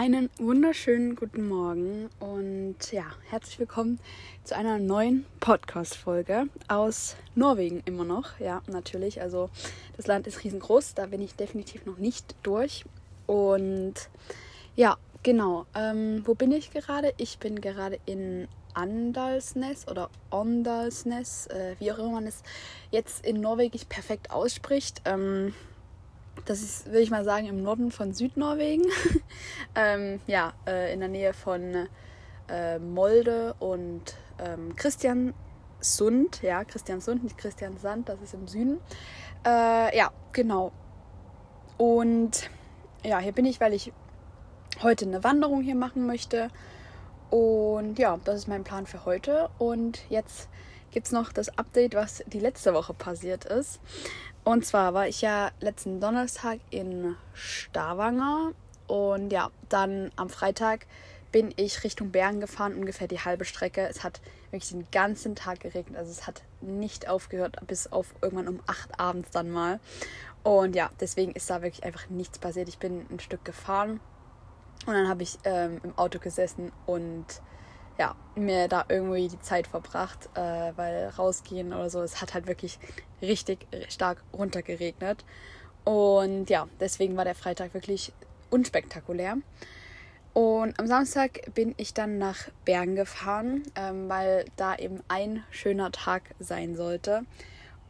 Einen 0.00 0.30
wunderschönen 0.38 1.16
guten 1.16 1.48
Morgen 1.48 2.08
und 2.20 2.76
ja, 2.92 3.02
herzlich 3.30 3.58
willkommen 3.58 3.98
zu 4.44 4.54
einer 4.54 4.78
neuen 4.78 5.26
Podcast-Folge 5.40 6.46
aus 6.68 7.16
Norwegen 7.34 7.82
immer 7.84 8.04
noch. 8.04 8.38
Ja, 8.38 8.62
natürlich. 8.68 9.20
Also, 9.20 9.50
das 9.96 10.06
Land 10.06 10.28
ist 10.28 10.44
riesengroß, 10.44 10.94
da 10.94 11.06
bin 11.06 11.20
ich 11.20 11.34
definitiv 11.34 11.84
noch 11.84 11.98
nicht 11.98 12.36
durch. 12.44 12.84
Und 13.26 13.94
ja, 14.76 14.98
genau. 15.24 15.66
Ähm, 15.74 16.22
wo 16.24 16.34
bin 16.34 16.52
ich 16.52 16.70
gerade? 16.70 17.12
Ich 17.16 17.40
bin 17.40 17.60
gerade 17.60 17.98
in 18.06 18.46
Andalsnes 18.74 19.88
oder 19.88 20.10
Ondalsnes, 20.30 21.48
äh, 21.48 21.74
wie 21.80 21.90
auch 21.90 21.98
immer 21.98 22.12
man 22.12 22.26
es 22.28 22.44
jetzt 22.92 23.26
in 23.26 23.40
Norwegisch 23.40 23.86
perfekt 23.86 24.30
ausspricht. 24.30 25.02
Ähm, 25.06 25.54
das 26.44 26.62
ist, 26.62 26.86
würde 26.86 27.00
ich 27.00 27.10
mal 27.10 27.24
sagen, 27.24 27.46
im 27.46 27.62
Norden 27.62 27.90
von 27.90 28.12
Südnorwegen. 28.12 28.86
ähm, 29.74 30.20
ja, 30.26 30.52
äh, 30.66 30.92
in 30.92 31.00
der 31.00 31.08
Nähe 31.08 31.32
von 31.32 31.88
äh, 32.48 32.78
Molde 32.78 33.54
und 33.58 34.16
ähm, 34.38 34.74
Christiansund. 34.76 36.42
Ja, 36.42 36.64
Christiansund, 36.64 37.24
nicht 37.24 37.38
Christiansand, 37.38 38.08
das 38.08 38.20
ist 38.20 38.34
im 38.34 38.48
Süden. 38.48 38.78
Äh, 39.44 39.96
ja, 39.96 40.10
genau. 40.32 40.72
Und 41.76 42.50
ja, 43.04 43.18
hier 43.18 43.32
bin 43.32 43.44
ich, 43.44 43.60
weil 43.60 43.72
ich 43.72 43.92
heute 44.82 45.06
eine 45.06 45.22
Wanderung 45.24 45.62
hier 45.62 45.76
machen 45.76 46.06
möchte. 46.06 46.50
Und 47.30 47.98
ja, 47.98 48.18
das 48.24 48.36
ist 48.36 48.48
mein 48.48 48.64
Plan 48.64 48.86
für 48.86 49.04
heute. 49.04 49.50
Und 49.58 50.00
jetzt 50.08 50.48
gibt 50.90 51.06
es 51.06 51.12
noch 51.12 51.32
das 51.32 51.56
Update, 51.58 51.94
was 51.94 52.24
die 52.26 52.40
letzte 52.40 52.74
Woche 52.74 52.94
passiert 52.94 53.44
ist. 53.44 53.80
Und 54.48 54.64
zwar 54.64 54.94
war 54.94 55.06
ich 55.06 55.20
ja 55.20 55.50
letzten 55.60 56.00
Donnerstag 56.00 56.60
in 56.70 57.16
Stavanger 57.34 58.52
und 58.86 59.30
ja, 59.30 59.50
dann 59.68 60.10
am 60.16 60.30
Freitag 60.30 60.86
bin 61.30 61.52
ich 61.56 61.84
Richtung 61.84 62.12
Bergen 62.12 62.40
gefahren, 62.40 62.72
ungefähr 62.74 63.08
die 63.08 63.20
halbe 63.20 63.44
Strecke. 63.44 63.86
Es 63.86 64.02
hat 64.02 64.22
wirklich 64.50 64.70
den 64.70 64.90
ganzen 64.90 65.34
Tag 65.34 65.60
geregnet, 65.60 65.98
also 65.98 66.10
es 66.10 66.26
hat 66.26 66.44
nicht 66.62 67.10
aufgehört, 67.10 67.58
bis 67.66 67.92
auf 67.92 68.14
irgendwann 68.22 68.48
um 68.48 68.60
8 68.66 68.98
abends 68.98 69.30
dann 69.32 69.50
mal. 69.50 69.80
Und 70.44 70.74
ja, 70.74 70.88
deswegen 70.98 71.32
ist 71.32 71.50
da 71.50 71.60
wirklich 71.60 71.84
einfach 71.84 72.08
nichts 72.08 72.38
passiert. 72.38 72.70
Ich 72.70 72.78
bin 72.78 73.04
ein 73.10 73.20
Stück 73.20 73.44
gefahren 73.44 74.00
und 74.86 74.94
dann 74.94 75.08
habe 75.08 75.24
ich 75.24 75.36
ähm, 75.44 75.78
im 75.82 75.98
Auto 75.98 76.20
gesessen 76.20 76.72
und 76.86 77.26
ja, 77.98 78.14
mir 78.36 78.68
da 78.68 78.84
irgendwie 78.88 79.28
die 79.28 79.40
Zeit 79.40 79.66
verbracht, 79.66 80.28
äh, 80.34 80.72
weil 80.76 81.08
rausgehen 81.08 81.72
oder 81.72 81.90
so, 81.90 82.00
es 82.00 82.20
hat 82.20 82.34
halt 82.34 82.46
wirklich 82.46 82.78
richtig 83.20 83.66
stark 83.88 84.22
runtergeregnet. 84.32 85.24
Und 85.84 86.48
ja, 86.50 86.68
deswegen 86.80 87.16
war 87.16 87.24
der 87.24 87.34
Freitag 87.34 87.74
wirklich 87.74 88.12
unspektakulär. 88.50 89.38
Und 90.32 90.78
am 90.78 90.86
Samstag 90.86 91.52
bin 91.54 91.74
ich 91.78 91.94
dann 91.94 92.18
nach 92.18 92.48
Bergen 92.64 92.94
gefahren, 92.94 93.64
ähm, 93.74 94.08
weil 94.08 94.44
da 94.56 94.76
eben 94.76 95.02
ein 95.08 95.42
schöner 95.50 95.90
Tag 95.90 96.22
sein 96.38 96.76
sollte. 96.76 97.22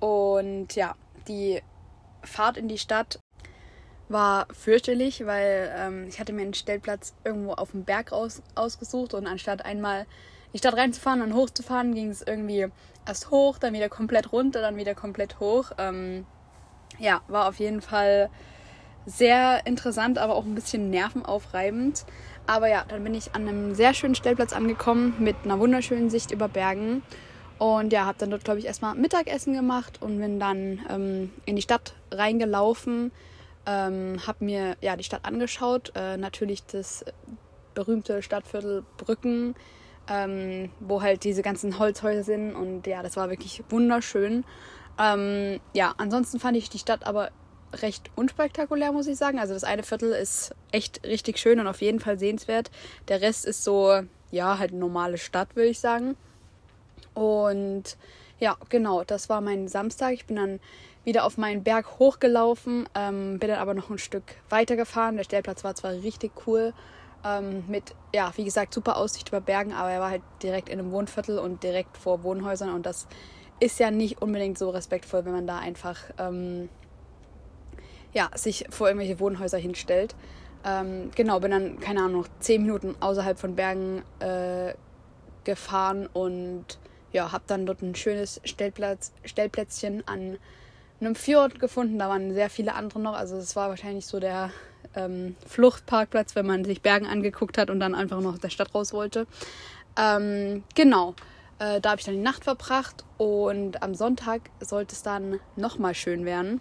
Und 0.01 0.75
ja, 0.75 0.95
die 1.27 1.61
Fahrt 2.23 2.57
in 2.57 2.69
die 2.69 2.79
Stadt 2.79 3.19
war 4.09 4.47
fürchterlich, 4.53 5.27
weil 5.27 5.73
ähm, 5.77 6.07
ich 6.09 6.19
hatte 6.19 6.33
mir 6.33 6.43
einen 6.43 6.55
Stellplatz 6.55 7.15
irgendwo 7.25 7.53
auf 7.53 7.73
dem 7.73 7.85
Berg 7.85 8.13
aus, 8.13 8.43
ausgesucht 8.55 9.15
und 9.15 9.27
anstatt 9.27 9.65
einmal 9.65 10.01
in 10.01 10.53
die 10.55 10.59
Stadt 10.59 10.77
reinzufahren 10.77 11.23
und 11.23 11.35
hochzufahren, 11.35 11.95
ging 11.95 12.09
es 12.09 12.23
irgendwie 12.23 12.69
erst 13.07 13.31
hoch, 13.31 13.59
dann 13.59 13.75
wieder 13.75 13.89
komplett 13.89 14.33
runter, 14.33 14.61
dann 14.61 14.77
wieder 14.77 14.95
komplett 14.95 15.41
hoch. 15.41 15.73
Ähm, 15.79 16.27
ja, 16.99 17.21
war 17.29 17.49
auf 17.49 17.59
jeden 17.59 17.83
Fall 17.83 18.31
sehr 19.07 19.67
interessant, 19.67 20.19
aber 20.19 20.35
auch 20.35 20.45
ein 20.45 20.55
bisschen 20.55 20.91
nervenaufreibend. 20.91 22.05
Aber 22.47 22.69
ja, 22.69 22.85
dann 22.89 23.05
bin 23.05 23.15
ich 23.15 23.35
an 23.35 23.47
einem 23.47 23.75
sehr 23.75 23.95
schönen 23.95 24.15
Stellplatz 24.15 24.53
angekommen 24.53 25.15
mit 25.19 25.37
einer 25.45 25.59
wunderschönen 25.59 26.11
Sicht 26.11 26.31
über 26.31 26.49
Bergen. 26.49 27.03
Und 27.59 27.93
ja, 27.93 28.07
habe 28.07 28.19
dann 28.19 28.31
dort, 28.31 28.45
glaube 28.45 28.61
ich, 28.61 28.67
erstmal 28.67 28.95
Mittagessen 28.95 29.53
gemacht 29.53 30.01
und 30.01 30.19
bin 30.19 30.39
dann 30.39 30.81
ähm, 30.89 31.33
in 31.45 31.57
die 31.57 31.63
Stadt 31.63 31.95
reingelaufen 32.11 33.11
ähm, 33.69 34.27
habe 34.27 34.45
mir 34.45 34.77
ja 34.81 34.97
die 34.97 35.05
Stadt 35.05 35.27
angeschaut, 35.27 35.93
äh, 35.95 36.17
natürlich 36.17 36.65
das 36.65 37.05
berühmte 37.75 38.23
Stadtviertel 38.23 38.83
Brücken, 38.97 39.55
ähm, 40.09 40.71
wo 40.81 41.03
halt 41.03 41.23
diese 41.23 41.43
ganzen 41.43 41.79
Holzhäuser 41.79 42.25
sind 42.25 42.55
und 42.55 42.87
ja, 42.87 43.03
das 43.03 43.17
war 43.19 43.29
wirklich 43.29 43.63
wunderschön. 43.69 44.45
Ähm, 44.99 45.61
ja, 45.75 45.95
ansonsten 45.99 46.41
fand 46.41 46.57
ich 46.57 46.71
die 46.71 46.79
Stadt 46.79 47.07
aber 47.07 47.31
recht 47.75 48.11
unspektakulär, 48.17 48.91
muss 48.93 49.07
ich 49.07 49.19
sagen. 49.19 49.39
Also 49.39 49.53
das 49.53 49.65
eine 49.65 49.83
Viertel 49.83 50.13
ist 50.13 50.55
echt 50.73 51.05
richtig 51.05 51.39
schön 51.39 51.61
und 51.61 51.67
auf 51.67 51.83
jeden 51.83 52.01
Fall 52.01 52.19
sehenswert. 52.19 52.71
Der 53.09 53.21
Rest 53.21 53.45
ist 53.45 53.63
so, 53.65 54.01
ja, 54.31 54.59
halt 54.59 54.73
normale 54.73 55.19
Stadt, 55.19 55.55
würde 55.55 55.69
ich 55.69 55.79
sagen. 55.79 56.17
Und 57.13 57.99
ja, 58.41 58.57
genau, 58.71 59.05
das 59.05 59.29
war 59.29 59.43
mein 59.43 59.69
Samstag. 59.69 60.15
Ich 60.15 60.25
bin 60.25 60.37
dann 60.37 60.61
wieder 61.09 61.25
auf 61.25 61.39
meinen 61.39 61.65
Berg 61.65 61.99
hochgelaufen, 61.99 62.87
ähm, 62.95 63.39
bin 63.39 63.49
dann 63.49 63.59
aber 63.59 63.73
noch 63.73 63.89
ein 63.89 63.97
Stück 63.97 64.25
weiter 64.51 64.77
gefahren. 64.77 65.17
Der 65.17 65.25
Stellplatz 65.25 65.65
war 65.65 65.75
zwar 65.75 65.93
richtig 65.93 66.33
cool, 66.47 66.75
ähm, 67.25 67.65
mit, 67.67 67.95
ja, 68.15 68.31
wie 68.37 68.45
gesagt, 68.45 68.75
super 68.75 68.99
Aussicht 68.99 69.29
über 69.29 69.41
Bergen, 69.41 69.73
aber 69.73 69.91
er 69.91 70.01
war 70.01 70.11
halt 70.11 70.23
direkt 70.43 70.69
in 70.69 70.79
einem 70.79 70.93
Wohnviertel 70.93 71.39
und 71.39 71.63
direkt 71.63 71.97
vor 71.97 72.23
Wohnhäusern 72.23 72.75
und 72.75 72.85
das 72.85 73.09
ist 73.59 73.81
ja 73.81 73.91
nicht 73.91 74.21
unbedingt 74.21 74.59
so 74.59 74.69
respektvoll, 74.69 75.25
wenn 75.25 75.33
man 75.33 75.47
da 75.47 75.59
einfach, 75.59 75.99
ähm, 76.19 76.69
ja, 78.13 78.31
sich 78.35 78.67
vor 78.69 78.89
irgendwelche 78.89 79.19
Wohnhäuser 79.19 79.59
hinstellt. 79.59 80.15
Ähm, 80.63 81.11
genau, 81.17 81.41
bin 81.41 81.51
dann, 81.51 81.81
keine 81.81 82.01
Ahnung, 82.01 82.21
noch 82.21 82.29
zehn 82.41 82.63
Minuten 82.63 82.95
außerhalb 83.01 83.39
von 83.39 83.57
Bergen 83.57 84.03
äh, 84.21 84.75
gefahren 85.45 86.07
und 86.13 86.79
ja, 87.13 87.33
habe 87.33 87.45
dann 87.47 87.65
dort 87.65 87.81
ein 87.81 87.95
schönes 87.95 88.43
Stellplatz, 88.45 89.13
Stellplätzchen 89.25 90.07
an 90.07 90.37
einem 91.01 91.15
Fjord 91.15 91.61
gefunden. 91.61 91.99
Da 91.99 92.09
waren 92.09 92.33
sehr 92.35 92.51
viele 92.51 92.75
andere 92.75 93.01
noch. 93.01 93.15
Also 93.15 93.37
es 93.37 93.57
war 93.57 93.69
wahrscheinlich 93.69 94.07
so 94.07 94.21
der 94.21 94.51
ähm, 94.95 95.37
Fluchtparkplatz, 95.47 96.35
wenn 96.35 96.47
man 96.47 96.65
sich 96.65 96.83
Bergen 96.83 97.07
angeguckt 97.07 97.59
hat 97.59 97.71
und 97.71 97.81
dann 97.81 97.95
einfach 97.95 98.21
noch 98.21 98.35
aus 98.35 98.41
der 98.41 98.51
Stadt 98.51 98.75
raus 98.75 98.93
wollte. 98.93 99.27
Ähm, 99.97 100.65
genau. 100.75 101.15
Äh, 101.59 101.81
da 101.81 101.91
habe 101.91 102.01
ich 102.01 102.07
dann 102.07 102.15
die 102.15 102.21
Nacht 102.21 102.45
verbracht 102.45 103.05
und 103.17 103.83
am 103.83 103.95
Sonntag 103.95 104.43
sollte 104.61 104.95
es 104.95 105.03
dann 105.03 105.41
nochmal 105.57 105.95
schön 105.95 106.25
werden. 106.25 106.61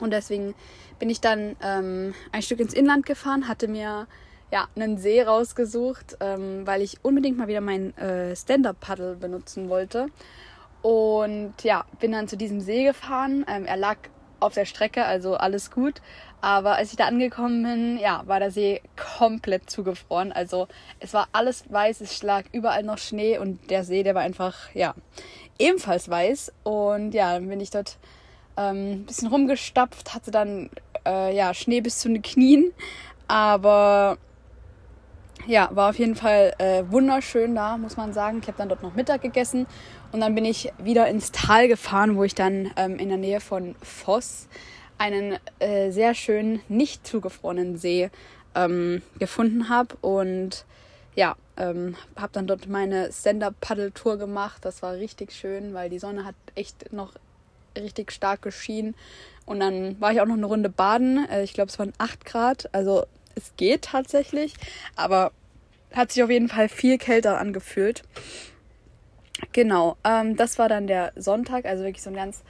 Und 0.00 0.12
deswegen 0.12 0.54
bin 0.98 1.10
ich 1.10 1.20
dann 1.20 1.56
ähm, 1.62 2.14
ein 2.32 2.42
Stück 2.42 2.60
ins 2.60 2.72
Inland 2.72 3.04
gefahren, 3.04 3.48
hatte 3.48 3.68
mir 3.68 4.06
ja, 4.50 4.68
einen 4.74 4.98
See 4.98 5.22
rausgesucht, 5.22 6.16
ähm, 6.20 6.66
weil 6.66 6.82
ich 6.82 6.98
unbedingt 7.04 7.38
mal 7.38 7.48
wieder 7.48 7.60
mein 7.60 7.96
äh, 7.98 8.34
Stand-Up-Paddle 8.34 9.16
benutzen 9.16 9.68
wollte. 9.68 10.08
Und 10.82 11.54
ja, 11.62 11.84
bin 11.98 12.12
dann 12.12 12.28
zu 12.28 12.36
diesem 12.36 12.60
See 12.60 12.84
gefahren. 12.84 13.44
Ähm, 13.48 13.66
er 13.66 13.76
lag 13.76 13.96
auf 14.40 14.54
der 14.54 14.64
Strecke, 14.64 15.04
also 15.04 15.34
alles 15.34 15.70
gut. 15.70 16.00
Aber 16.40 16.76
als 16.76 16.90
ich 16.90 16.96
da 16.96 17.06
angekommen 17.06 17.62
bin, 17.62 17.98
ja, 17.98 18.22
war 18.26 18.40
der 18.40 18.50
See 18.50 18.80
komplett 19.18 19.68
zugefroren. 19.68 20.32
Also 20.32 20.68
es 20.98 21.12
war 21.12 21.28
alles 21.32 21.64
weiß, 21.70 22.00
es 22.00 22.22
lag 22.22 22.44
überall 22.52 22.82
noch 22.82 22.98
Schnee 22.98 23.36
und 23.36 23.70
der 23.70 23.84
See, 23.84 24.02
der 24.02 24.14
war 24.14 24.22
einfach, 24.22 24.74
ja, 24.74 24.94
ebenfalls 25.58 26.08
weiß. 26.08 26.52
Und 26.62 27.12
ja, 27.12 27.34
dann 27.34 27.48
bin 27.48 27.60
ich 27.60 27.70
dort 27.70 27.98
ähm, 28.56 28.92
ein 28.92 29.04
bisschen 29.04 29.28
rumgestapft, 29.28 30.14
hatte 30.14 30.30
dann 30.30 30.70
äh, 31.06 31.36
ja, 31.36 31.52
Schnee 31.52 31.82
bis 31.82 31.98
zu 31.98 32.08
den 32.08 32.22
Knien. 32.22 32.72
Aber 33.28 34.16
ja, 35.46 35.68
war 35.72 35.90
auf 35.90 35.98
jeden 35.98 36.14
Fall 36.14 36.54
äh, 36.58 36.84
wunderschön 36.88 37.54
da, 37.54 37.76
muss 37.76 37.96
man 37.96 38.12
sagen. 38.12 38.38
Ich 38.42 38.48
habe 38.48 38.58
dann 38.58 38.68
dort 38.68 38.82
noch 38.82 38.94
Mittag 38.94 39.22
gegessen 39.22 39.66
und 40.12 40.20
dann 40.20 40.34
bin 40.34 40.44
ich 40.44 40.72
wieder 40.78 41.08
ins 41.08 41.32
Tal 41.32 41.68
gefahren, 41.68 42.16
wo 42.16 42.24
ich 42.24 42.34
dann 42.34 42.70
ähm, 42.76 42.98
in 42.98 43.08
der 43.08 43.18
Nähe 43.18 43.40
von 43.40 43.74
Voss 43.82 44.48
einen 44.98 45.38
äh, 45.60 45.90
sehr 45.90 46.14
schönen, 46.14 46.60
nicht 46.68 47.06
zugefrorenen 47.06 47.78
See 47.78 48.10
ähm, 48.54 49.02
gefunden 49.18 49.68
habe. 49.68 49.96
Und 50.00 50.64
ja, 51.14 51.36
ähm, 51.56 51.96
habe 52.16 52.32
dann 52.32 52.46
dort 52.46 52.68
meine 52.68 53.10
Stand-Up-Paddle-Tour 53.12 54.18
gemacht. 54.18 54.64
Das 54.64 54.82
war 54.82 54.94
richtig 54.94 55.32
schön, 55.32 55.74
weil 55.74 55.90
die 55.90 55.98
Sonne 55.98 56.24
hat 56.24 56.34
echt 56.54 56.92
noch 56.92 57.14
richtig 57.78 58.12
stark 58.12 58.42
geschienen. 58.42 58.94
Und 59.46 59.60
dann 59.60 60.00
war 60.00 60.12
ich 60.12 60.20
auch 60.20 60.26
noch 60.26 60.34
eine 60.34 60.46
Runde 60.46 60.68
baden. 60.68 61.26
Äh, 61.30 61.44
ich 61.44 61.54
glaube, 61.54 61.70
es 61.70 61.78
waren 61.78 61.92
8 61.98 62.24
Grad. 62.24 62.68
Also 62.74 63.06
es 63.34 63.54
geht 63.56 63.82
tatsächlich, 63.82 64.54
aber 64.96 65.32
hat 65.92 66.12
sich 66.12 66.22
auf 66.22 66.30
jeden 66.30 66.48
Fall 66.48 66.68
viel 66.68 66.98
kälter 66.98 67.38
angefühlt. 67.38 68.02
Genau, 69.52 69.96
ähm, 70.04 70.36
das 70.36 70.58
war 70.58 70.68
dann 70.68 70.86
der 70.86 71.12
Sonntag, 71.16 71.64
also 71.64 71.84
wirklich 71.84 72.02
so 72.02 72.10
ein 72.10 72.16
ganz 72.16 72.42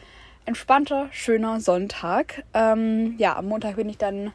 entspannter, 0.44 1.08
schöner 1.12 1.60
Sonntag. 1.60 2.42
Ähm, 2.54 3.14
ja, 3.18 3.36
am 3.36 3.46
Montag 3.46 3.76
bin 3.76 3.88
ich 3.88 3.98
dann 3.98 4.32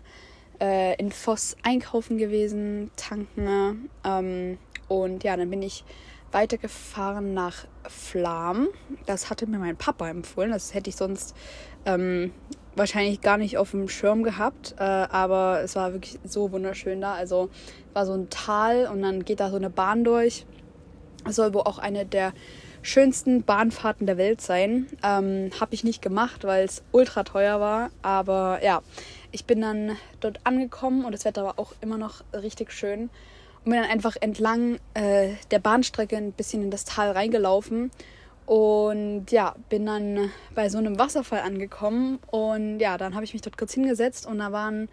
äh, 0.62 0.96
in 0.98 1.12
Voss 1.12 1.58
einkaufen 1.64 2.18
gewesen, 2.18 2.92
tanken. 2.96 3.90
Ähm, 4.04 4.58
und 4.88 5.24
ja, 5.24 5.36
dann 5.36 5.50
bin 5.50 5.62
ich 5.62 5.84
weitergefahren 6.32 7.34
nach 7.34 7.66
Flam. 7.88 8.68
Das 9.06 9.30
hatte 9.30 9.48
mir 9.48 9.60
mein 9.60 9.78
Papa 9.78 10.10
empfohlen. 10.10 10.52
Das 10.52 10.74
hätte 10.74 10.90
ich 10.90 10.96
sonst 10.96 11.36
ähm, 11.86 12.34
wahrscheinlich 12.76 13.22
gar 13.22 13.38
nicht 13.38 13.58
auf 13.58 13.72
dem 13.72 13.88
Schirm 13.88 14.24
gehabt, 14.24 14.76
äh, 14.78 14.84
aber 14.84 15.62
es 15.64 15.76
war 15.76 15.94
wirklich 15.94 16.20
so 16.24 16.52
wunderschön 16.52 17.02
da. 17.02 17.14
Also 17.14 17.50
war 17.94 18.06
so 18.06 18.14
ein 18.14 18.30
Tal 18.30 18.88
und 18.88 19.02
dann 19.02 19.24
geht 19.24 19.40
da 19.40 19.50
so 19.50 19.56
eine 19.56 19.70
Bahn 19.70 20.04
durch. 20.04 20.46
Es 21.28 21.38
soll 21.38 21.54
wohl 21.54 21.62
auch 21.62 21.80
eine 21.80 22.06
der 22.06 22.34
schönsten 22.86 23.44
Bahnfahrten 23.44 24.06
der 24.06 24.18
Welt 24.18 24.42
sein. 24.42 24.88
Ähm, 25.04 25.50
Habe 25.60 25.74
ich 25.74 25.84
nicht 25.84 26.02
gemacht, 26.02 26.44
weil 26.44 26.66
es 26.66 26.84
ultra 26.92 27.24
teuer 27.24 27.60
war. 27.60 27.90
Aber 28.04 28.60
ja, 28.64 28.82
ich 29.32 29.46
bin 29.46 29.62
dann 29.62 29.98
dort 30.20 30.40
angekommen 30.44 31.04
und 31.04 31.12
das 31.12 31.26
Wetter 31.26 31.44
war 31.44 31.58
auch 31.58 31.74
immer 31.82 31.98
noch 31.98 32.24
richtig 32.34 32.72
schön. 32.72 33.10
Und 33.64 33.72
bin 33.72 33.82
dann 33.82 33.90
einfach 33.90 34.16
entlang 34.20 34.78
äh, 34.94 35.30
der 35.50 35.60
Bahnstrecke 35.60 36.16
ein 36.16 36.32
bisschen 36.32 36.62
in 36.62 36.72
das 36.72 36.86
Tal 36.86 37.12
reingelaufen. 37.12 37.90
Und 38.46 39.32
ja, 39.32 39.56
bin 39.70 39.86
dann 39.86 40.32
bei 40.54 40.70
so 40.70 40.78
einem 40.78 41.00
Wasserfall 41.00 41.42
angekommen. 41.42 42.20
Und 42.30 42.80
ja, 42.80 42.98
dann 42.98 43.16
habe 43.16 43.26
ich 43.26 43.34
mich 43.34 43.42
dort 43.42 43.58
kurz 43.58 43.74
hingesetzt 43.74 44.28
und 44.28 44.40
da 44.40 44.52
waren 44.52 44.90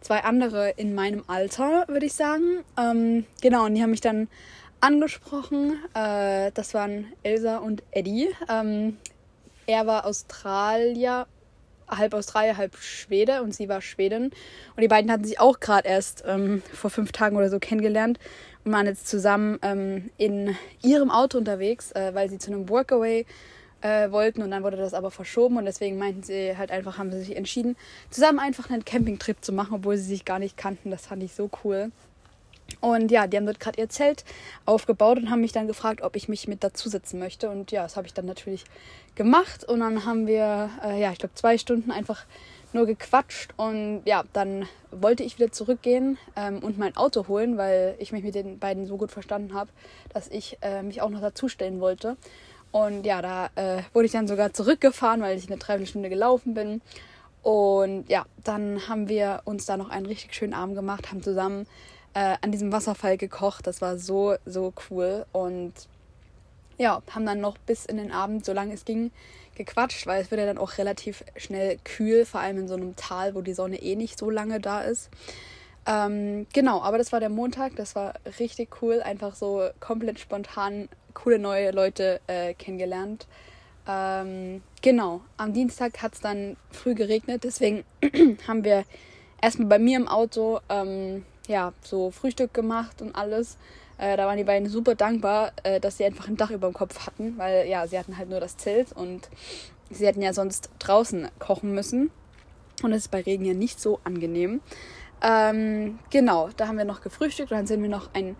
zwei 0.00 0.22
andere 0.22 0.70
in 0.70 0.94
meinem 0.94 1.24
Alter, 1.26 1.84
würde 1.88 2.06
ich 2.06 2.14
sagen. 2.14 2.64
Ähm, 2.78 3.26
genau, 3.40 3.66
und 3.66 3.74
die 3.74 3.82
haben 3.82 3.90
mich 3.90 4.00
dann 4.00 4.28
angesprochen. 4.80 5.80
Äh, 5.94 6.50
das 6.52 6.74
waren 6.74 7.12
Elsa 7.22 7.58
und 7.58 7.82
Eddie. 7.90 8.28
Ähm, 8.48 8.98
er 9.66 9.86
war 9.86 10.04
Australier, 10.06 11.26
halb 11.88 12.14
Australier, 12.14 12.56
halb 12.56 12.76
Schwede 12.76 13.42
und 13.42 13.54
sie 13.54 13.68
war 13.68 13.80
Schwedin. 13.80 14.24
Und 14.24 14.80
die 14.80 14.88
beiden 14.88 15.10
hatten 15.10 15.24
sich 15.24 15.40
auch 15.40 15.60
gerade 15.60 15.88
erst 15.88 16.24
ähm, 16.26 16.62
vor 16.72 16.90
fünf 16.90 17.12
Tagen 17.12 17.36
oder 17.36 17.50
so 17.50 17.58
kennengelernt 17.58 18.18
und 18.64 18.72
waren 18.72 18.86
jetzt 18.86 19.06
zusammen 19.06 19.58
ähm, 19.62 20.10
in 20.16 20.56
ihrem 20.82 21.10
Auto 21.10 21.38
unterwegs, 21.38 21.92
äh, 21.92 22.14
weil 22.14 22.28
sie 22.30 22.38
zu 22.38 22.50
einem 22.50 22.68
Workaway 22.68 23.26
äh, 23.84 24.10
wollten 24.10 24.42
und 24.42 24.50
dann 24.50 24.62
wurde 24.62 24.78
das 24.78 24.94
aber 24.94 25.10
verschoben 25.10 25.58
und 25.58 25.66
deswegen 25.66 25.98
meinten 25.98 26.22
sie 26.22 26.56
halt 26.56 26.70
einfach, 26.70 26.96
haben 26.96 27.12
sie 27.12 27.20
sich 27.20 27.36
entschieden, 27.36 27.76
zusammen 28.10 28.38
einfach 28.38 28.70
einen 28.70 28.84
Campingtrip 28.84 29.44
zu 29.44 29.52
machen, 29.52 29.74
obwohl 29.74 29.98
sie 29.98 30.08
sich 30.08 30.24
gar 30.24 30.38
nicht 30.38 30.56
kannten. 30.56 30.90
Das 30.90 31.06
fand 31.06 31.22
ich 31.22 31.34
so 31.34 31.50
cool. 31.62 31.92
Und 32.84 33.10
ja, 33.10 33.26
die 33.26 33.38
haben 33.38 33.46
dort 33.46 33.60
gerade 33.60 33.80
ihr 33.80 33.88
Zelt 33.88 34.26
aufgebaut 34.66 35.16
und 35.16 35.30
haben 35.30 35.40
mich 35.40 35.52
dann 35.52 35.66
gefragt, 35.66 36.02
ob 36.02 36.16
ich 36.16 36.28
mich 36.28 36.48
mit 36.48 36.62
dazusetzen 36.62 37.18
möchte. 37.18 37.48
Und 37.48 37.72
ja, 37.72 37.82
das 37.82 37.96
habe 37.96 38.06
ich 38.06 38.12
dann 38.12 38.26
natürlich 38.26 38.64
gemacht. 39.14 39.64
Und 39.64 39.80
dann 39.80 40.04
haben 40.04 40.26
wir, 40.26 40.68
äh, 40.84 41.00
ja, 41.00 41.10
ich 41.10 41.18
glaube, 41.18 41.34
zwei 41.34 41.56
Stunden 41.56 41.90
einfach 41.90 42.26
nur 42.74 42.84
gequatscht. 42.84 43.54
Und 43.56 44.02
ja, 44.04 44.24
dann 44.34 44.68
wollte 44.90 45.22
ich 45.22 45.38
wieder 45.38 45.50
zurückgehen 45.50 46.18
ähm, 46.36 46.58
und 46.58 46.76
mein 46.76 46.94
Auto 46.94 47.26
holen, 47.26 47.56
weil 47.56 47.94
ich 48.00 48.12
mich 48.12 48.22
mit 48.22 48.34
den 48.34 48.58
beiden 48.58 48.84
so 48.84 48.98
gut 48.98 49.10
verstanden 49.10 49.54
habe, 49.54 49.70
dass 50.12 50.28
ich 50.28 50.58
äh, 50.60 50.82
mich 50.82 51.00
auch 51.00 51.08
noch 51.08 51.22
dazustellen 51.22 51.80
wollte. 51.80 52.18
Und 52.70 53.06
ja, 53.06 53.22
da 53.22 53.48
äh, 53.54 53.82
wurde 53.94 54.04
ich 54.04 54.12
dann 54.12 54.28
sogar 54.28 54.52
zurückgefahren, 54.52 55.22
weil 55.22 55.38
ich 55.38 55.46
eine 55.46 55.56
Dreiviertelstunde 55.56 56.10
gelaufen 56.10 56.52
bin. 56.52 56.82
Und 57.42 58.10
ja, 58.10 58.26
dann 58.42 58.88
haben 58.88 59.08
wir 59.08 59.40
uns 59.46 59.64
da 59.64 59.78
noch 59.78 59.88
einen 59.88 60.04
richtig 60.04 60.34
schönen 60.34 60.52
Abend 60.52 60.74
gemacht, 60.74 61.10
haben 61.10 61.22
zusammen 61.22 61.66
äh, 62.14 62.36
an 62.40 62.52
diesem 62.52 62.72
Wasserfall 62.72 63.16
gekocht. 63.16 63.66
Das 63.66 63.80
war 63.80 63.98
so, 63.98 64.36
so 64.46 64.72
cool. 64.90 65.26
Und 65.32 65.72
ja, 66.78 67.02
haben 67.10 67.26
dann 67.26 67.40
noch 67.40 67.58
bis 67.58 67.86
in 67.86 67.96
den 67.96 68.12
Abend, 68.12 68.44
solange 68.44 68.74
es 68.74 68.84
ging, 68.84 69.10
gequatscht, 69.54 70.06
weil 70.06 70.22
es 70.22 70.30
wird 70.30 70.40
ja 70.40 70.46
dann 70.46 70.58
auch 70.58 70.78
relativ 70.78 71.24
schnell 71.36 71.78
kühl, 71.84 72.24
vor 72.24 72.40
allem 72.40 72.58
in 72.58 72.68
so 72.68 72.74
einem 72.74 72.96
Tal, 72.96 73.34
wo 73.34 73.40
die 73.40 73.54
Sonne 73.54 73.80
eh 73.80 73.94
nicht 73.96 74.18
so 74.18 74.30
lange 74.30 74.60
da 74.60 74.80
ist. 74.80 75.10
Ähm, 75.86 76.46
genau, 76.52 76.80
aber 76.82 76.98
das 76.98 77.12
war 77.12 77.20
der 77.20 77.28
Montag, 77.28 77.76
das 77.76 77.94
war 77.94 78.14
richtig 78.38 78.82
cool, 78.82 79.02
einfach 79.02 79.34
so 79.34 79.68
komplett 79.80 80.18
spontan 80.18 80.88
coole 81.12 81.38
neue 81.38 81.70
Leute 81.70 82.20
äh, 82.26 82.54
kennengelernt. 82.54 83.26
Ähm, 83.86 84.62
genau, 84.82 85.20
am 85.36 85.52
Dienstag 85.52 86.02
hat 86.02 86.14
es 86.14 86.20
dann 86.20 86.56
früh 86.70 86.94
geregnet, 86.94 87.44
deswegen 87.44 87.84
haben 88.48 88.64
wir 88.64 88.84
erstmal 89.40 89.68
bei 89.68 89.78
mir 89.78 89.98
im 89.98 90.08
Auto 90.08 90.60
ähm, 90.70 91.24
ja, 91.48 91.72
so 91.82 92.10
Frühstück 92.10 92.54
gemacht 92.54 93.02
und 93.02 93.14
alles. 93.14 93.58
Äh, 93.98 94.16
da 94.16 94.26
waren 94.26 94.36
die 94.36 94.44
beiden 94.44 94.68
super 94.68 94.94
dankbar, 94.94 95.52
äh, 95.62 95.80
dass 95.80 95.98
sie 95.98 96.04
einfach 96.04 96.28
ein 96.28 96.36
Dach 96.36 96.50
über 96.50 96.68
dem 96.68 96.74
Kopf 96.74 97.06
hatten, 97.06 97.38
weil 97.38 97.68
ja, 97.68 97.86
sie 97.86 97.98
hatten 97.98 98.16
halt 98.16 98.28
nur 98.28 98.40
das 98.40 98.56
Zelt 98.56 98.92
und 98.92 99.28
sie 99.90 100.06
hätten 100.06 100.22
ja 100.22 100.32
sonst 100.32 100.70
draußen 100.78 101.28
kochen 101.38 101.74
müssen. 101.74 102.10
Und 102.82 102.90
das 102.90 103.02
ist 103.02 103.10
bei 103.10 103.20
Regen 103.20 103.44
ja 103.44 103.54
nicht 103.54 103.80
so 103.80 104.00
angenehm. 104.04 104.60
Ähm, 105.22 105.98
genau, 106.10 106.50
da 106.56 106.66
haben 106.68 106.76
wir 106.76 106.84
noch 106.84 107.00
gefrühstückt 107.02 107.52
und 107.52 107.56
dann 107.56 107.66
sind 107.66 107.82
wir 107.82 107.88
noch 107.88 108.10
ein 108.14 108.36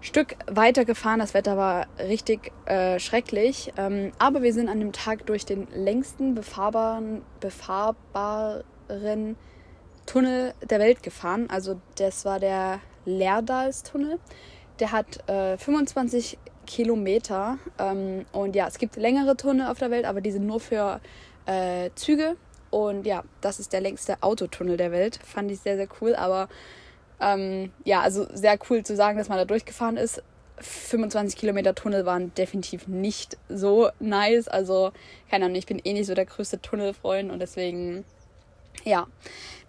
Stück 0.00 0.36
weiter 0.46 0.84
gefahren. 0.84 1.18
Das 1.18 1.34
Wetter 1.34 1.56
war 1.56 1.86
richtig 1.98 2.52
äh, 2.66 3.00
schrecklich. 3.00 3.72
Ähm, 3.76 4.12
aber 4.18 4.42
wir 4.42 4.52
sind 4.52 4.68
an 4.68 4.78
dem 4.78 4.92
Tag 4.92 5.26
durch 5.26 5.46
den 5.46 5.66
längsten 5.74 6.34
befahrbaren, 6.34 7.22
befahrbaren 7.40 8.62
Tunnel 10.08 10.54
der 10.68 10.78
Welt 10.78 11.02
gefahren. 11.02 11.48
Also 11.50 11.80
das 11.96 12.24
war 12.24 12.40
der 12.40 12.80
Lerdalstunnel. 13.04 14.18
Der 14.80 14.92
hat 14.92 15.28
äh, 15.28 15.58
25 15.58 16.38
Kilometer. 16.66 17.58
Ähm, 17.78 18.24
und 18.32 18.56
ja, 18.56 18.66
es 18.66 18.78
gibt 18.78 18.96
längere 18.96 19.36
Tunnel 19.36 19.68
auf 19.68 19.78
der 19.78 19.90
Welt, 19.90 20.06
aber 20.06 20.22
die 20.22 20.30
sind 20.30 20.46
nur 20.46 20.60
für 20.60 21.00
äh, 21.44 21.90
Züge. 21.94 22.36
Und 22.70 23.06
ja, 23.06 23.22
das 23.42 23.60
ist 23.60 23.72
der 23.72 23.82
längste 23.82 24.22
Autotunnel 24.22 24.78
der 24.78 24.92
Welt. 24.92 25.18
Fand 25.22 25.50
ich 25.50 25.60
sehr, 25.60 25.76
sehr 25.76 25.88
cool. 26.00 26.14
Aber 26.14 26.48
ähm, 27.20 27.70
ja, 27.84 28.00
also 28.00 28.26
sehr 28.32 28.58
cool 28.70 28.84
zu 28.84 28.96
sagen, 28.96 29.18
dass 29.18 29.28
man 29.28 29.36
da 29.36 29.44
durchgefahren 29.44 29.98
ist. 29.98 30.22
25 30.60 31.38
Kilometer 31.38 31.74
Tunnel 31.74 32.06
waren 32.06 32.32
definitiv 32.34 32.88
nicht 32.88 33.36
so 33.48 33.90
nice. 34.00 34.48
Also, 34.48 34.92
keine 35.30 35.44
Ahnung, 35.44 35.56
ich 35.56 35.66
bin 35.66 35.80
eh 35.84 35.92
nicht 35.92 36.06
so 36.06 36.14
der 36.14 36.26
größte 36.26 36.60
Tunnelfreund 36.60 37.30
und 37.30 37.40
deswegen, 37.40 38.04
ja. 38.84 39.06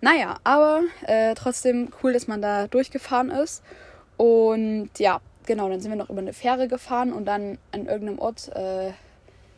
Naja, 0.01 0.37
aber 0.43 0.83
äh, 1.07 1.35
trotzdem 1.35 1.89
cool, 2.01 2.13
dass 2.13 2.27
man 2.27 2.41
da 2.41 2.67
durchgefahren 2.67 3.31
ist. 3.31 3.63
Und 4.17 4.89
ja, 4.97 5.19
genau, 5.45 5.69
dann 5.69 5.81
sind 5.81 5.91
wir 5.91 5.97
noch 5.97 6.09
über 6.09 6.19
eine 6.19 6.33
Fähre 6.33 6.67
gefahren 6.67 7.11
und 7.11 7.25
dann 7.25 7.57
an 7.71 7.87
irgendeinem 7.87 8.19
Ort, 8.19 8.49
äh, 8.55 8.91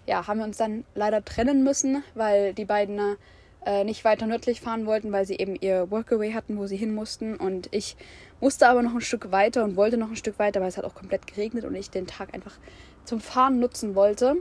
ja, 0.08 0.28
haben 0.28 0.40
wir 0.40 0.46
uns 0.46 0.58
dann 0.58 0.84
leider 0.96 1.24
trennen 1.24 1.64
müssen, 1.64 2.04
weil 2.16 2.54
die 2.54 2.66
beiden 2.66 3.18
äh, 3.66 3.84
nicht 3.84 4.04
weiter 4.04 4.26
nördlich 4.26 4.62
fahren 4.62 4.86
wollten, 4.86 5.12
weil 5.12 5.26
sie 5.26 5.36
eben 5.36 5.56
ihr 5.56 5.92
Workaway 5.92 6.34
hatten, 6.34 6.58
wo 6.58 6.66
sie 6.66 6.78
hin 6.78 6.94
mussten. 6.96 7.36
Und 7.36 7.70
ich 7.72 7.96
musste 8.40 8.68
aber 8.68 8.82
noch 8.82 8.94
ein 8.94 9.02
Stück 9.02 9.32
weiter 9.32 9.64
und 9.64 9.76
wollte 9.76 9.98
noch 9.98 10.10
ein 10.10 10.16
Stück 10.16 10.40
weiter, 10.40 10.62
weil 10.62 10.70
es 10.70 10.78
hat 10.78 10.86
auch 10.86 10.96
komplett 10.96 11.28
geregnet 11.28 11.66
und 11.66 11.76
ich 11.76 11.92
den 11.92 12.08
Tag 12.08 12.34
einfach 12.34 12.58
zum 13.04 13.20
Fahren 13.20 13.60
nutzen 13.60 13.94
wollte. 13.94 14.38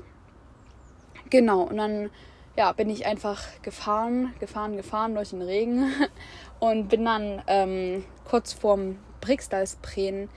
Genau, 1.29 1.63
und 1.63 1.77
dann 1.77 2.11
ja, 2.61 2.73
bin 2.73 2.91
ich 2.91 3.07
einfach 3.07 3.43
gefahren, 3.63 4.35
gefahren, 4.39 4.77
gefahren 4.77 5.15
durch 5.15 5.31
den 5.31 5.41
Regen 5.41 5.91
und 6.61 6.89
bin 6.89 7.07
dann 7.07 7.43
ähm, 7.47 8.05
kurz 8.29 8.53
vorm 8.53 8.99
Brixdalspreen 9.23 10.29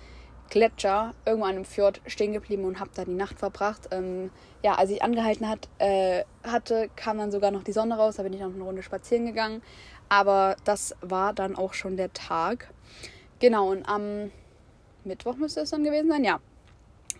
Gletscher 0.50 1.16
irgendwo 1.26 1.48
an 1.48 1.56
einem 1.56 1.66
Fjord 1.66 2.00
stehen 2.08 2.32
geblieben 2.32 2.64
und 2.64 2.80
habe 2.80 2.92
da 2.94 3.04
die 3.04 3.12
Nacht 3.12 3.40
verbracht. 3.40 3.90
Ähm, 3.92 4.32
ja, 4.64 4.76
als 4.76 4.90
ich 4.90 5.04
angehalten 5.04 5.50
hat, 5.50 5.68
äh, 5.80 6.24
hatte, 6.44 6.90
kam 6.96 7.18
dann 7.18 7.30
sogar 7.30 7.52
noch 7.52 7.66
die 7.66 7.74
Sonne 7.74 7.98
raus. 7.98 8.16
Da 8.16 8.24
bin 8.24 8.32
ich 8.32 8.40
noch 8.40 8.54
eine 8.54 8.64
Runde 8.64 8.84
spazieren 8.84 9.26
gegangen. 9.26 9.62
Aber 10.08 10.56
das 10.64 10.96
war 11.02 11.34
dann 11.34 11.58
auch 11.58 11.74
schon 11.74 11.98
der 11.98 12.14
Tag. 12.14 12.74
Genau, 13.40 13.70
und 13.70 13.84
am 13.90 14.32
Mittwoch 15.04 15.36
müsste 15.36 15.60
es 15.60 15.72
dann 15.72 15.84
gewesen 15.84 16.10
sein. 16.10 16.24
Ja, 16.24 16.40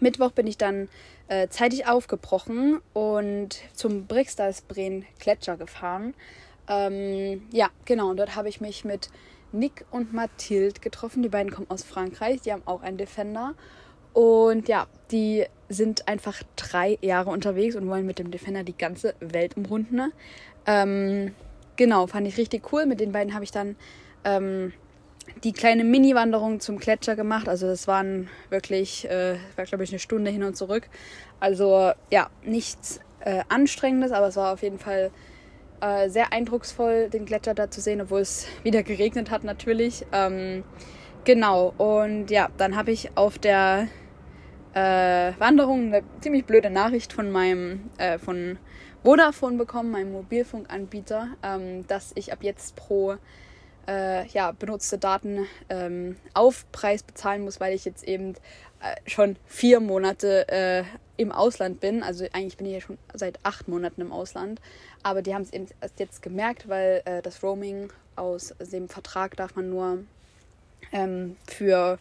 Mittwoch 0.04 0.32
bin 0.32 0.46
ich 0.46 0.58
dann 0.58 0.90
äh, 1.28 1.48
zeitig 1.48 1.88
aufgebrochen 1.88 2.80
und 2.94 3.58
zum 3.74 4.06
Brixdalsbreen 4.06 5.06
Gletscher 5.20 5.58
gefahren. 5.58 6.14
Ähm, 6.70 7.42
ja, 7.52 7.70
genau, 7.86 8.10
und 8.12 8.18
dort 8.18 8.36
habe 8.36 8.50
ich 8.50 8.62
mich 8.62 8.86
mit 8.86 9.10
Nick 9.52 9.86
und 9.92 10.14
Mathilde 10.14 10.80
getroffen. 10.80 11.24
Die 11.24 11.30
beiden 11.30 11.52
kommen 11.52 11.70
aus 11.70 11.84
Frankreich, 11.84 12.42
die 12.42 12.54
haben 12.54 12.64
auch 12.66 12.82
einen 12.82 12.98
Defender. 12.98 13.56
Und 14.14 14.68
ja, 14.68 14.86
die 15.12 15.46
sind 15.70 16.08
einfach 16.08 16.44
drei 16.56 17.00
Jahre 17.02 17.32
unterwegs 17.32 17.76
und 17.76 17.88
wollen 17.88 18.06
mit 18.06 18.20
dem 18.20 18.30
Defender 18.30 18.64
die 18.64 18.78
ganze 18.78 19.16
Welt 19.20 19.58
umrunden. 19.58 20.12
Ähm, 20.68 21.34
genau, 21.76 22.08
fand 22.08 22.28
ich 22.28 22.38
richtig 22.38 22.72
cool. 22.72 22.86
Mit 22.86 23.00
den 23.00 23.12
beiden 23.12 23.34
habe 23.34 23.44
ich 23.44 23.52
dann 23.52 23.76
ähm, 24.24 24.74
die 25.44 25.54
kleine 25.54 25.84
Mini-Wanderung 25.84 26.60
zum 26.60 26.78
Gletscher 26.78 27.16
gemacht. 27.16 27.50
Also 27.50 27.68
das 27.68 27.88
waren 27.88 28.30
wirklich, 28.50 29.10
äh, 29.10 29.36
war 29.56 29.66
glaube 29.66 29.84
ich 29.84 29.92
eine 29.92 30.00
Stunde 30.00 30.32
hin 30.32 30.44
und 30.44 30.56
zurück. 30.56 30.90
Also 31.40 31.92
ja, 32.12 32.30
nichts 32.44 33.00
äh, 33.20 33.44
Anstrengendes, 33.50 34.12
aber 34.12 34.28
es 34.28 34.36
war 34.36 34.54
auf 34.54 34.62
jeden 34.62 34.80
Fall 34.80 35.12
äh, 35.82 36.10
sehr 36.10 36.32
eindrucksvoll, 36.32 37.10
den 37.10 37.26
Gletscher 37.26 37.54
da 37.54 37.70
zu 37.70 37.82
sehen, 37.82 38.02
obwohl 38.02 38.22
es 38.22 38.48
wieder 38.64 38.84
geregnet 38.84 39.32
hat 39.32 39.44
natürlich. 39.44 40.06
Ähm, 40.12 40.64
genau, 41.26 41.74
und 41.78 42.32
ja, 42.32 42.50
dann 42.58 42.76
habe 42.76 42.92
ich 42.92 43.18
auf 43.18 43.38
der 43.38 43.88
äh, 44.74 45.34
Wanderung 45.40 45.88
eine 45.88 46.04
ziemlich 46.22 46.46
blöde 46.46 46.70
Nachricht 46.70 47.14
von 47.14 47.32
meinem, 47.32 47.90
äh, 47.98 48.18
von 48.18 48.58
Vodafone 49.04 49.58
bekommen, 49.58 49.92
meinem 49.92 50.14
Mobilfunkanbieter, 50.14 51.30
ähm, 51.44 51.86
dass 51.88 52.14
ich 52.16 52.32
ab 52.32 52.40
jetzt 52.42 52.76
pro 52.76 53.18
äh, 53.88 54.26
ja, 54.28 54.52
benutzte 54.52 54.98
Daten 54.98 55.48
ähm, 55.70 56.18
Aufpreis 56.34 57.04
bezahlen 57.04 57.44
muss, 57.44 57.60
weil 57.60 57.74
ich 57.74 57.86
jetzt 57.86 58.04
eben 58.04 58.34
äh, 58.82 58.96
schon 59.10 59.38
vier 59.46 59.80
Monate 59.80 60.48
äh, 60.50 60.84
im 61.18 61.32
Ausland 61.32 61.80
bin. 61.80 62.04
Also 62.04 62.26
eigentlich 62.34 62.58
bin 62.58 62.68
ich 62.68 62.74
ja 62.74 62.82
schon 62.82 62.98
seit 63.14 63.40
acht 63.44 63.68
Monaten 63.68 64.02
im 64.02 64.12
Ausland. 64.12 64.60
Aber 65.04 65.22
die 65.22 65.34
haben 65.34 65.44
es 65.44 65.54
eben 65.54 65.68
erst 65.82 66.00
jetzt 66.00 66.22
gemerkt, 66.22 66.68
weil 66.68 67.02
äh, 67.06 67.22
das 67.22 67.44
Roaming 67.44 67.92
aus 68.16 68.54
dem 68.60 68.90
Vertrag 68.90 69.36
darf 69.36 69.56
man 69.56 69.70
nur 69.70 70.00
ähm, 70.92 71.36
für 71.48 71.98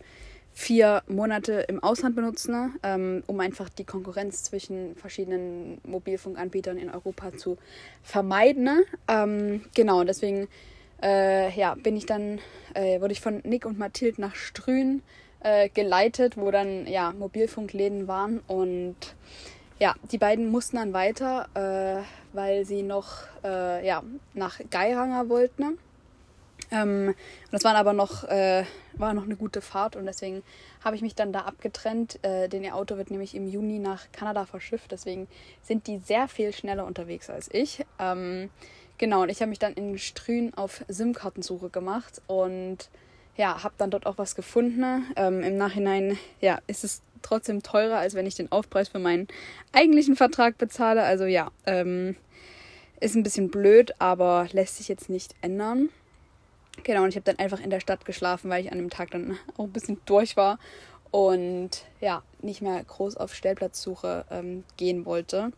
vier 0.54 1.02
Monate 1.06 1.64
im 1.68 1.82
Ausland 1.82 2.14
benutzen, 2.14 2.78
ähm, 2.82 3.22
um 3.26 3.40
einfach 3.40 3.68
die 3.70 3.84
Konkurrenz 3.84 4.42
zwischen 4.44 4.94
verschiedenen 4.96 5.80
Mobilfunkanbietern 5.84 6.76
in 6.76 6.90
Europa 6.90 7.32
zu 7.36 7.56
vermeiden. 8.02 8.82
Ähm, 9.08 9.64
genau, 9.74 10.04
deswegen 10.04 10.48
äh, 11.02 11.50
ja, 11.50 11.74
bin 11.74 11.96
ich 11.96 12.06
dann, 12.06 12.40
äh, 12.74 13.00
wurde 13.00 13.12
ich 13.12 13.20
von 13.20 13.40
Nick 13.44 13.66
und 13.66 13.78
Mathilde 13.78 14.20
nach 14.20 14.34
Strühen 14.34 15.02
äh, 15.40 15.68
geleitet, 15.68 16.36
wo 16.36 16.50
dann 16.50 16.86
ja 16.86 17.12
Mobilfunkläden 17.12 18.08
waren 18.08 18.40
und 18.46 18.96
ja, 19.78 19.94
die 20.12 20.18
beiden 20.18 20.50
mussten 20.50 20.76
dann 20.76 20.92
weiter, 20.92 21.48
äh, 21.54 22.02
weil 22.32 22.64
sie 22.64 22.82
noch 22.82 23.24
äh, 23.42 23.84
ja, 23.84 24.02
nach 24.32 24.60
Geiranger 24.70 25.28
wollten. 25.28 25.78
Ähm, 26.70 27.14
das 27.50 27.64
war 27.64 27.74
aber 27.74 27.92
noch, 27.92 28.24
äh, 28.24 28.64
war 28.94 29.12
noch 29.12 29.24
eine 29.24 29.36
gute 29.36 29.60
Fahrt 29.60 29.96
und 29.96 30.06
deswegen 30.06 30.42
habe 30.84 30.96
ich 30.96 31.02
mich 31.02 31.14
dann 31.14 31.32
da 31.32 31.40
abgetrennt. 31.40 32.18
Äh, 32.22 32.48
denn 32.48 32.64
ihr 32.64 32.74
Auto 32.74 32.96
wird 32.96 33.10
nämlich 33.10 33.34
im 33.34 33.46
Juni 33.46 33.78
nach 33.78 34.10
Kanada 34.12 34.46
verschifft. 34.46 34.92
Deswegen 34.92 35.28
sind 35.62 35.86
die 35.86 35.98
sehr 35.98 36.28
viel 36.28 36.52
schneller 36.52 36.86
unterwegs 36.86 37.28
als 37.28 37.48
ich. 37.52 37.84
Ähm, 37.98 38.50
genau, 39.02 39.22
und 39.22 39.30
ich 39.30 39.40
habe 39.40 39.48
mich 39.48 39.58
dann 39.58 39.72
in 39.72 39.98
Strühen 39.98 40.54
auf 40.54 40.84
SIM-Kartensuche 40.86 41.70
gemacht 41.70 42.22
und 42.28 42.88
ja, 43.36 43.64
habe 43.64 43.74
dann 43.76 43.90
dort 43.90 44.06
auch 44.06 44.16
was 44.16 44.36
gefunden. 44.36 45.04
Ähm, 45.16 45.42
Im 45.42 45.56
Nachhinein, 45.56 46.18
ja, 46.40 46.60
ist 46.68 46.84
es 46.84 47.02
trotzdem 47.20 47.64
teurer, 47.64 47.96
als 47.98 48.14
wenn 48.14 48.26
ich 48.26 48.36
den 48.36 48.52
Aufpreis 48.52 48.90
für 48.90 49.00
meinen 49.00 49.26
eigentlichen 49.72 50.14
Vertrag 50.14 50.56
bezahle. 50.56 51.02
Also 51.02 51.24
ja, 51.24 51.50
ähm, 51.66 52.14
ist 53.00 53.16
ein 53.16 53.24
bisschen 53.24 53.50
blöd, 53.50 53.92
aber 53.98 54.46
lässt 54.52 54.76
sich 54.76 54.86
jetzt 54.86 55.10
nicht 55.10 55.34
ändern. 55.42 55.88
Genau, 56.84 57.02
und 57.02 57.08
ich 57.08 57.16
habe 57.16 57.24
dann 57.24 57.40
einfach 57.40 57.58
in 57.58 57.70
der 57.70 57.80
Stadt 57.80 58.04
geschlafen, 58.04 58.50
weil 58.50 58.64
ich 58.64 58.70
an 58.70 58.78
dem 58.78 58.88
Tag 58.88 59.10
dann 59.10 59.36
auch 59.56 59.64
ein 59.64 59.72
bisschen 59.72 60.00
durch 60.06 60.36
war 60.36 60.60
und 61.10 61.70
ja, 62.00 62.22
nicht 62.40 62.62
mehr 62.62 62.84
groß 62.84 63.16
auf 63.16 63.34
Stellplatzsuche 63.34 64.26
ähm, 64.30 64.62
gehen 64.76 65.04
wollte. 65.06 65.50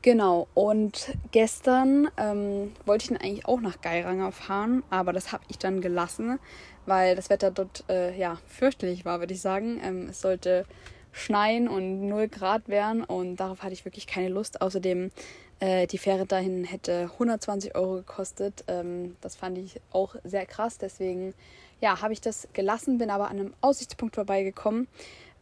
Genau, 0.00 0.46
und 0.54 1.16
gestern 1.32 2.08
ähm, 2.16 2.72
wollte 2.86 3.02
ich 3.02 3.08
dann 3.08 3.16
eigentlich 3.16 3.46
auch 3.46 3.60
nach 3.60 3.80
Geiranger 3.80 4.30
fahren, 4.30 4.84
aber 4.90 5.12
das 5.12 5.32
habe 5.32 5.42
ich 5.48 5.58
dann 5.58 5.80
gelassen, 5.80 6.38
weil 6.86 7.16
das 7.16 7.30
Wetter 7.30 7.50
dort 7.50 7.84
äh, 7.88 8.16
ja 8.16 8.38
fürchterlich 8.46 9.04
war, 9.04 9.18
würde 9.18 9.34
ich 9.34 9.40
sagen. 9.40 9.80
Ähm, 9.82 10.06
es 10.08 10.20
sollte 10.20 10.66
schneien 11.10 11.66
und 11.66 12.06
0 12.08 12.28
Grad 12.28 12.68
werden 12.68 13.02
und 13.02 13.36
darauf 13.36 13.64
hatte 13.64 13.72
ich 13.72 13.84
wirklich 13.84 14.06
keine 14.06 14.28
Lust. 14.28 14.62
Außerdem 14.62 15.10
äh, 15.58 15.88
die 15.88 15.98
Fähre 15.98 16.26
dahin 16.26 16.62
hätte 16.62 17.10
120 17.14 17.74
Euro 17.74 17.94
gekostet. 17.96 18.64
Ähm, 18.68 19.16
das 19.20 19.34
fand 19.34 19.58
ich 19.58 19.80
auch 19.90 20.14
sehr 20.22 20.46
krass. 20.46 20.78
Deswegen 20.78 21.34
ja, 21.80 22.00
habe 22.00 22.12
ich 22.12 22.20
das 22.20 22.48
gelassen, 22.52 22.98
bin 22.98 23.10
aber 23.10 23.28
an 23.30 23.40
einem 23.40 23.54
Aussichtspunkt 23.60 24.14
vorbeigekommen, 24.14 24.88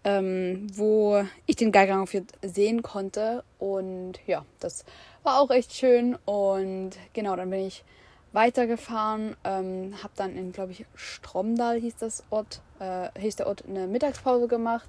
ähm, 0.06 0.68
wo 0.72 1.24
ich 1.46 1.56
den 1.56 1.72
Geigang 1.72 2.08
sehen 2.40 2.82
konnte. 2.82 3.42
Und 3.58 4.14
ja, 4.26 4.46
das 4.60 4.84
war 5.24 5.40
auch 5.40 5.50
echt 5.50 5.74
schön. 5.74 6.16
Und 6.24 6.92
genau, 7.12 7.34
dann 7.34 7.50
bin 7.50 7.66
ich 7.66 7.84
weitergefahren, 8.32 9.36
ähm, 9.42 9.94
habe 10.02 10.12
dann 10.14 10.36
in, 10.36 10.52
glaube 10.52 10.72
ich, 10.72 10.86
Stromdal 10.94 11.80
hieß 11.80 11.96
das 11.96 12.22
Ort, 12.30 12.60
äh, 12.78 13.08
hieß 13.18 13.36
der 13.36 13.48
Ort, 13.48 13.64
eine 13.68 13.88
Mittagspause 13.88 14.46
gemacht. 14.46 14.88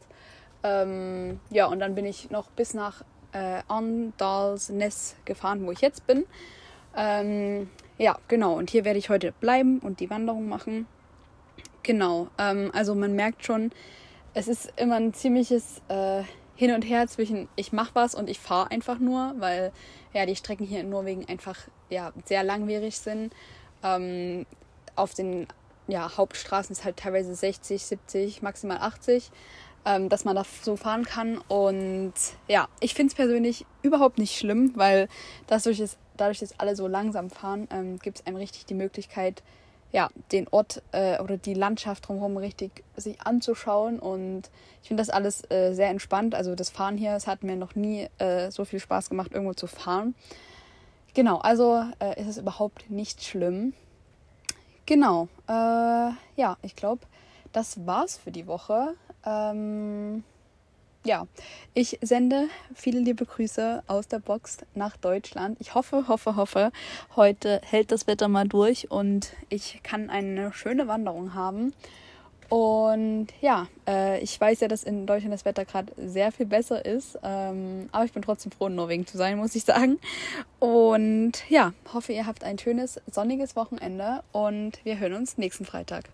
Ähm, 0.63 1.39
ja, 1.49 1.65
und 1.65 1.79
dann 1.79 1.95
bin 1.95 2.05
ich 2.05 2.29
noch 2.29 2.51
bis 2.51 2.75
nach 2.75 3.01
äh, 3.31 3.61
Andalsnes 3.67 5.15
gefahren, 5.25 5.65
wo 5.65 5.71
ich 5.71 5.81
jetzt 5.81 6.05
bin. 6.05 6.25
Ähm, 6.95 7.71
ja, 7.97 8.19
genau. 8.27 8.53
Und 8.53 8.69
hier 8.69 8.85
werde 8.85 8.99
ich 8.99 9.09
heute 9.09 9.31
bleiben 9.31 9.79
und 9.79 9.99
die 9.99 10.11
Wanderung 10.11 10.47
machen. 10.47 10.85
Genau. 11.81 12.27
Ähm, 12.37 12.69
also 12.73 12.93
man 12.93 13.13
merkt 13.13 13.45
schon, 13.45 13.71
es 14.33 14.47
ist 14.47 14.73
immer 14.77 14.95
ein 14.95 15.13
ziemliches 15.13 15.81
äh, 15.87 16.23
Hin 16.55 16.73
und 16.73 16.83
Her 16.83 17.07
zwischen 17.07 17.47
ich 17.55 17.71
mache 17.71 17.91
was 17.93 18.15
und 18.15 18.29
ich 18.29 18.39
fahre 18.39 18.71
einfach 18.71 18.99
nur, 18.99 19.35
weil 19.39 19.71
ja 20.13 20.25
die 20.25 20.35
Strecken 20.35 20.65
hier 20.65 20.81
in 20.81 20.89
Norwegen 20.89 21.25
einfach 21.27 21.57
ja 21.89 22.11
sehr 22.25 22.43
langwierig 22.43 22.97
sind. 22.97 23.33
Ähm, 23.83 24.45
auf 24.95 25.13
den 25.13 25.47
ja, 25.87 26.17
Hauptstraßen 26.17 26.73
ist 26.73 26.83
halt 26.83 26.97
teilweise 26.97 27.33
60, 27.33 27.85
70, 27.85 28.41
maximal 28.41 28.77
80 28.77 29.31
ähm, 29.87 30.09
dass 30.09 30.25
man 30.25 30.35
da 30.35 30.43
so 30.61 30.75
fahren 30.75 31.05
kann. 31.05 31.37
Und 31.47 32.13
ja, 32.47 32.67
ich 32.81 32.93
finde 32.93 33.11
es 33.11 33.15
persönlich 33.15 33.65
überhaupt 33.81 34.17
nicht 34.17 34.37
schlimm, 34.37 34.73
weil 34.75 35.07
dadurch, 35.47 35.77
dass 35.77 36.59
alle 36.59 36.75
so 36.75 36.87
langsam 36.87 37.29
fahren, 37.29 37.67
ähm, 37.71 37.97
gibt 37.99 38.19
es 38.19 38.25
einem 38.27 38.35
richtig 38.35 38.65
die 38.65 38.73
Möglichkeit, 38.73 39.43
ja, 39.91 40.09
den 40.31 40.47
Ort 40.49 40.83
äh, 40.91 41.19
oder 41.19 41.37
die 41.37 41.53
Landschaft 41.53 42.07
drumherum 42.07 42.37
richtig 42.37 42.83
sich 42.95 43.21
anzuschauen. 43.21 43.99
Und 43.99 44.49
ich 44.81 44.89
finde 44.89 45.01
das 45.01 45.09
alles 45.09 45.49
äh, 45.49 45.73
sehr 45.73 45.89
entspannt. 45.89 46.35
Also 46.35 46.55
das 46.55 46.69
Fahren 46.69 46.97
hier, 46.97 47.13
es 47.15 47.27
hat 47.27 47.43
mir 47.43 47.55
noch 47.55 47.75
nie 47.75 48.07
äh, 48.17 48.51
so 48.51 48.65
viel 48.65 48.79
Spaß 48.79 49.09
gemacht, 49.09 49.31
irgendwo 49.33 49.53
zu 49.53 49.67
fahren. 49.67 50.15
Genau, 51.13 51.37
also 51.37 51.83
äh, 51.99 52.19
ist 52.21 52.27
es 52.27 52.37
überhaupt 52.37 52.89
nicht 52.89 53.23
schlimm. 53.23 53.73
Genau, 54.85 55.27
äh, 55.47 55.51
ja, 55.51 56.57
ich 56.61 56.75
glaube, 56.75 57.01
das 57.51 57.85
war's 57.85 58.17
für 58.17 58.31
die 58.31 58.47
Woche. 58.47 58.93
Ähm, 59.25 60.23
ja, 61.07 61.25
ich 61.73 61.97
sende 62.01 62.49
viele 62.75 62.99
liebe 62.99 63.25
Grüße 63.25 63.81
aus 63.87 64.07
der 64.09 64.19
Box 64.19 64.57
nach 64.75 64.97
Deutschland. 64.97 65.57
Ich 65.61 65.73
hoffe, 65.73 66.07
hoffe, 66.09 66.35
hoffe, 66.35 66.71
heute 67.15 67.61
hält 67.63 67.91
das 67.91 68.07
Wetter 68.07 68.27
mal 68.27 68.47
durch 68.47 68.91
und 68.91 69.31
ich 69.49 69.79
kann 69.83 70.09
eine 70.09 70.51
schöne 70.51 70.87
Wanderung 70.87 71.33
haben. 71.33 71.73
Und 72.49 73.27
ja, 73.41 73.67
äh, 73.87 74.21
ich 74.21 74.39
weiß 74.39 74.61
ja, 74.61 74.67
dass 74.67 74.83
in 74.83 75.05
Deutschland 75.05 75.33
das 75.33 75.45
Wetter 75.45 75.65
gerade 75.65 75.91
sehr 75.97 76.31
viel 76.31 76.45
besser 76.45 76.85
ist. 76.85 77.17
Ähm, 77.23 77.89
aber 77.91 78.05
ich 78.05 78.13
bin 78.13 78.21
trotzdem 78.21 78.51
froh, 78.51 78.67
in 78.67 78.75
Norwegen 78.75 79.05
zu 79.05 79.17
sein, 79.17 79.37
muss 79.37 79.55
ich 79.55 79.63
sagen. 79.63 79.99
Und 80.59 81.33
ja, 81.49 81.73
hoffe, 81.93 82.13
ihr 82.13 82.25
habt 82.25 82.43
ein 82.43 82.57
schönes, 82.57 83.01
sonniges 83.09 83.55
Wochenende 83.55 84.23
und 84.31 84.83
wir 84.83 84.99
hören 84.99 85.13
uns 85.13 85.37
nächsten 85.37 85.65
Freitag. 85.65 86.09